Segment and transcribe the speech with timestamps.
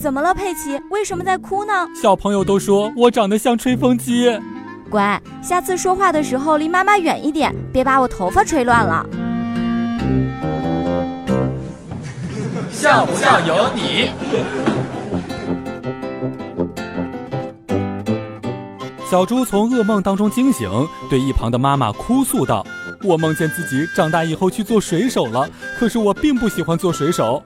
[0.00, 0.80] 怎么了，佩奇？
[0.90, 1.72] 为什么在哭呢？
[2.00, 4.30] 小朋友都说我长得像吹风机。
[4.88, 9.04] 乖，下次说话的时候离妈妈远一点，别把我头发吹乱了。
[12.70, 14.10] 像不像有你？
[19.10, 20.70] 小猪从噩梦当中惊醒，
[21.10, 22.64] 对一旁的妈妈哭诉道
[23.02, 27.42] ：“我梦见自己长大以后去做水手了，可是我并不喜欢做水手。”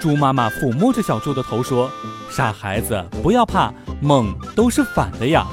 [0.00, 1.90] 猪妈妈抚摸着小猪的头说
[2.32, 5.46] ：“傻孩子，不要怕，梦都是反的呀。”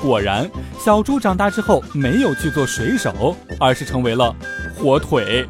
[0.00, 0.50] 果然，
[0.82, 4.34] 小猪长大之后没有去做水手，而是成为了
[4.74, 5.46] 火腿。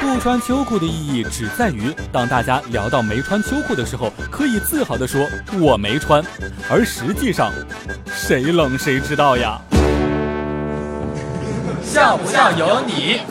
[0.00, 5.26] 不穿秋裤的意义只在于，当大家聊到没穿秋裤的时候，可以自豪地说
[5.58, 6.22] “我没穿”，
[6.70, 7.50] 而实际上，
[8.06, 9.60] 谁冷谁知道呀？
[11.82, 13.22] 像不像有你？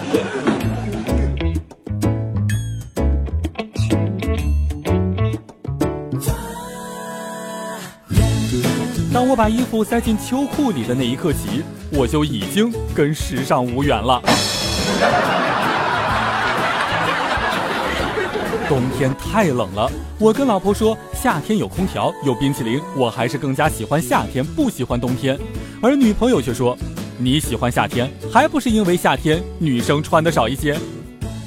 [9.14, 14.22] 当我把衣服塞进秋裤里的那一刻起，我就已经跟时尚无缘了。
[18.70, 25.38] 冬天太冷了，我跟老婆说夏天有空调有冰淇淋，我还是更加喜欢夏天，不喜欢冬天。
[25.82, 26.78] 而女朋友却说，
[27.18, 30.80] 你喜欢夏天，还不是因为夏天女生穿的少一些？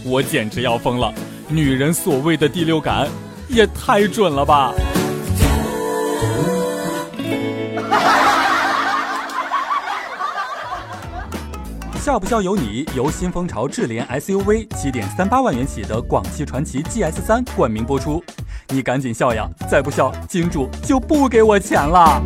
[0.04, 1.10] 我简直要疯了，
[1.48, 3.08] 女人所谓的第六感
[3.48, 4.74] 也太准了吧！
[12.05, 18.22] 笑不笑由你，由新风潮智联 SUV 七点三八万元起的广汽传祺 GS 三冠名播出，
[18.69, 19.48] 你赶紧笑呀！
[19.70, 22.22] 再不笑，金主就不给我钱了。